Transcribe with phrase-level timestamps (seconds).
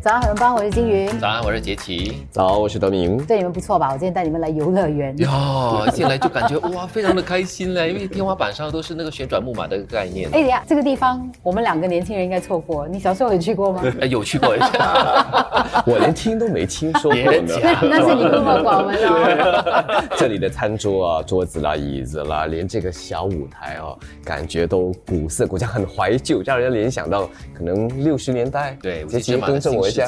[0.00, 1.08] 早上好，帮我是金云。
[1.18, 2.24] 早安，我是杰奇。
[2.30, 3.16] 早，我是德明。
[3.24, 3.88] 对你们不错吧？
[3.88, 5.16] 我今天带你们来游乐园。
[5.18, 10.30] 哟，进来就感觉哇，非常的开心嘞，因为天花板上都是那个旋转木马的概念。
[10.32, 12.86] 哎呀，这个地方我们两个年轻人应该错过。
[12.86, 13.82] 你小时候有去过吗？
[14.00, 14.54] 哎，有去过。
[15.84, 17.54] 我连听都没听说过呢。
[17.82, 20.04] 那是你孤陋寡闻了。
[20.16, 28.76] 这里的餐桌啊、桌子啦、椅子啦，连这个小舞台哦，感觉都古色古香，很怀旧，让人联想到可能六十年代。
[28.80, 30.06] 对，杰奇更正我一下。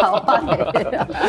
[0.00, 0.42] 好啊，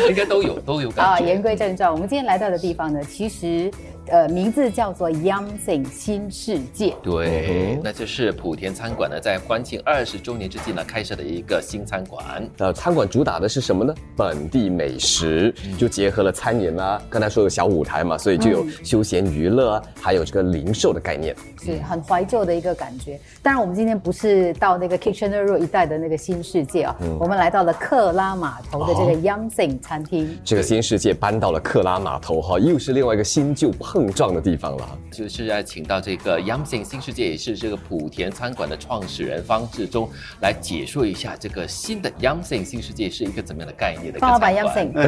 [0.08, 1.12] 应该都有，都有感觉。
[1.12, 3.70] 啊，言归正传，我们今天来到的地方呢，其实。
[4.08, 6.94] 呃，名字叫做 Yamsing 新世界。
[7.02, 12.48] 对，那就是莆田餐馆呢，在欢庆二十周年之际呢，开设的一个新餐馆。
[12.58, 13.94] 呃，餐馆主打的是什么呢？
[14.16, 23.18] 本地美食，就结合了餐饮啦，刚才说有小舞台嘛，所以就有休闲娱乐啊，还有这个零售的概念，是很怀旧的一个感觉。
[23.42, 30.38] 当然，我们今天不是到那个 Kitchener Road 一带的那个新世界啊，我们来到了克拉码头的这个 Yamsing 餐厅。
[30.44, 33.72] 这个新世界搬到了克拉码头哈，又是另外一个新旧。
[33.94, 44.18] 碰撞的地方了，就是要请到这个 Yamsing 新世界，也是这个莆田餐馆的创始人方志忠来解说一下这个新的 Yamsing 新世界是一个怎么样的概念的。
[44.18, 44.90] 方老板 Yamsing，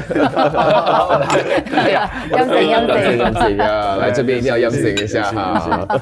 [1.66, 6.00] 对呀，Yamsing Yamsing 啊，来这边一定要 Yamsing 一下哈。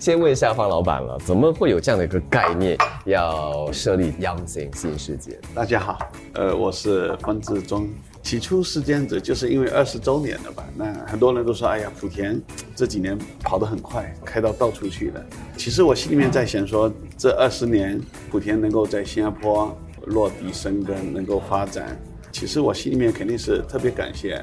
[0.00, 5.38] 先问一下方老板了，怎么会有这样的一个概念，要设立 Yamsing 新世界？
[5.54, 5.98] 大家好，
[6.32, 7.86] 呃，我是方志忠。
[8.22, 10.64] 起初是这样子，就是因为二十周年了吧？
[10.76, 12.40] 那很多人都说：“哎呀，莆田
[12.76, 21.98] 这几年跑得很快，开到到处去了。”其实我心里面在想说，这二十年莆田能够在新加坡落地生根，能够发展，
[22.30, 24.40] 其实我心里面肯定是特别感谢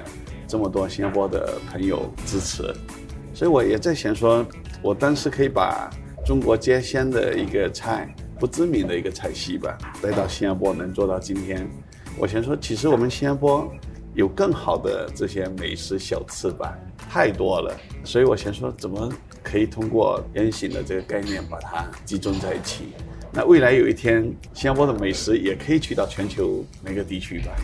[0.48, 2.64] 这么多新加坡的朋友支持。
[3.34, 4.46] 所以我也在想说，
[4.82, 5.90] 我当时可以把
[6.26, 11.66] 中国街鲜的一个菜，不知名的一个菜系吧，带到新加坡，能做到今天。
[12.20, 13.72] 我先说，其实我们新加坡
[14.16, 17.76] 有更好的这些美食小吃吧，太多了。
[18.04, 19.08] 所以我先说，怎么
[19.44, 22.86] 可以通过原型的这个概念把它集中在一起？
[23.32, 27.56] 那未来有一天，新加坡的美食也可以去到全球每个地区吧？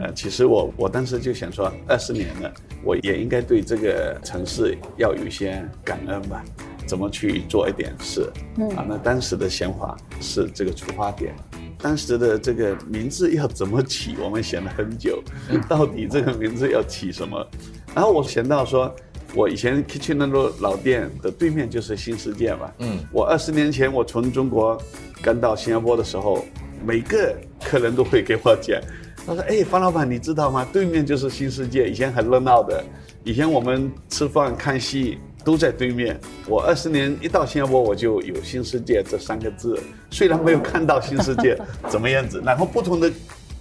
[0.00, 2.52] 呃，其实我我当时就想说，二十年了，
[2.84, 6.44] 我也应该对这个城市要有一些感恩吧？
[6.86, 8.30] 怎么去做一点事？
[8.58, 11.34] 嗯啊，那当时的想法是这个出发点。
[11.82, 14.14] 当时的这个名字要怎么起？
[14.22, 15.20] 我们想了很久，
[15.68, 17.44] 到底这个名字要起什么？
[17.92, 18.94] 然后我想到说，
[19.34, 22.70] 我以前 Kitchen 那个老店的对面就是新世界嘛。
[22.78, 24.80] 嗯，我二十年前我从中国
[25.20, 26.44] 刚到新加坡的时候，
[26.86, 28.80] 每个客人都会给我讲，
[29.26, 30.64] 他说：“哎，方老板，你知道吗？
[30.72, 32.82] 对面就是新世界，以前很热闹的，
[33.24, 36.18] 以前我们吃饭看戏。”都在对面。
[36.46, 39.78] 我二十年一到新加坡，我就有新世界这三个字。
[40.10, 41.58] 虽然没有看到新世界
[41.88, 43.10] 怎么样子，然后不同的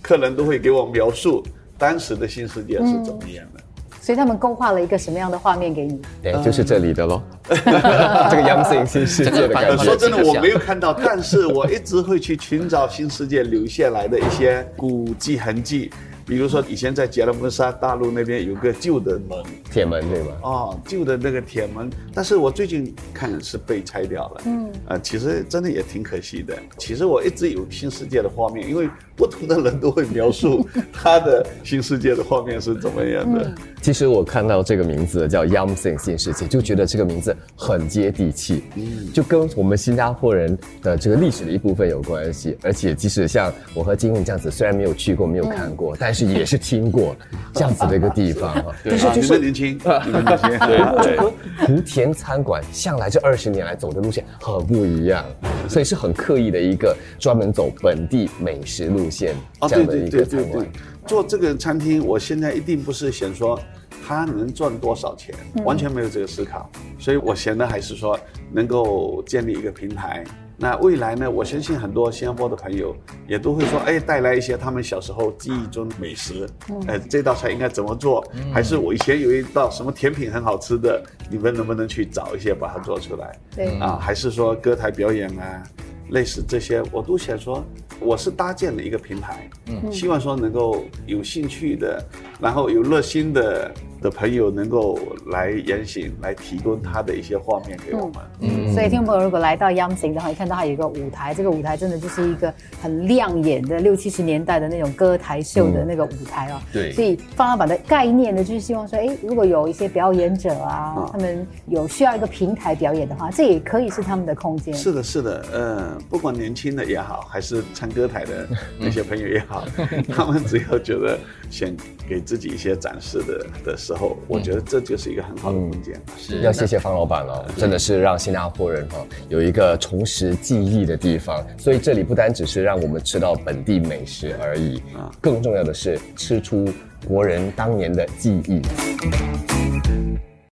[0.02, 1.44] 客人都会给我描述
[1.78, 3.62] 当时的新世界是怎么样的。
[4.00, 6.02] 所以他们勾画了一个什么样的画面给你？
[6.24, 7.22] 对，就是这里的喽。
[7.50, 9.84] 这个阳性新世界的感觉。
[9.84, 15.92] 说真的，我没有看到，但是我一直会去寻找新世界留下来的一些古迹痕迹。
[16.26, 20.38] 比如说，以前在吉隆坡沙大陆那边有个旧的门，铁门对吧？
[20.44, 24.42] 哦，旧的那个铁门，但是我最近看是被拆掉了。
[24.46, 26.58] 嗯，啊，其实真的也挺可惜的。
[26.78, 28.90] 其实我一直有新世界的画面，因为
[29.22, 33.54] 不同的人都会描述他的新世界的画面是怎么样的。
[33.80, 42.58] 其实我看到这个名字叫 Yamsing 新世界，就觉得这个名字很接地气，嗯，就跟我们新加坡人的这个历史的一部分有关系。
[42.64, 46.32] 而且即使像我和金文这样子，虽然没有去过，没有看过，但是。
[46.32, 47.14] 也是听过
[47.54, 50.60] 这样子的一个地方 哈，但是就是年轻，年轻，
[51.02, 51.34] 对，和
[51.68, 55.26] 莆田餐馆向来这二十年来走的路线很不一样，
[55.68, 59.36] 所以是很刻意的一个专门走本地美食路线
[59.68, 60.66] 这样的一个餐馆。
[61.06, 63.60] 做这个餐厅，我现在一定不是想说
[64.08, 65.36] 他能赚多少钱，
[65.66, 68.18] 完全没有这个思考，所以我想的还是说
[68.52, 70.24] 能够建立一个平台。
[70.58, 71.28] 那未来呢？
[71.28, 72.96] 我相信很多新加坡的朋友
[73.28, 76.48] 也都会说，哎，带来一些他们小时候记忆中的美食。
[76.86, 78.24] 哎，这道菜应该怎么做？
[78.54, 83.36] 还是我以前有一道什么甜品很好吃的，你们能不能去找一些把它做出来？
[83.56, 85.64] 对啊，还是说歌台表演啊，
[86.12, 87.66] 类似这些，我都想说，
[88.02, 92.04] 我是搭建了一个平台，嗯，希望说能够有兴趣的，
[92.40, 93.72] 然后有热心的
[94.02, 98.16] 的朋友能够来言行，来提供他的一些画面给我们。
[98.40, 102.52] 嗯，所以听众朋友如果来到央行的话，你看到它有一个舞台，这个舞台真的就是一个
[102.82, 106.60] 很亮眼的六七十年代的那种歌台秀的那个舞台哦。
[106.74, 114.74] 对所以方老板的概念呢，就是希望说，哎，如果有一些表演者啊，他们有需要一个平台表演的话，这也可以是他们的空间。
[114.74, 118.48] 是的，是的，呃，不管年轻的也好，还是唱歌台的
[118.80, 119.64] 那些朋友也好，
[120.10, 121.20] 他们只要觉得
[121.52, 121.70] 想
[122.08, 126.02] 给自己一些展示的的时候，我觉得这就是一个很好的空间。
[126.18, 131.46] 是要谢谢方老板了，真的是让新加坡人哈有一个重拾记忆的地方。
[131.58, 136.68] 所以这里不单只是让我们吃到本地美食而已，啊更重要的是吃出
[137.06, 138.62] 国人当年的记忆。